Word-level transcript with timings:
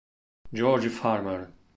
George 0.51 0.89
Farmer 0.89 1.53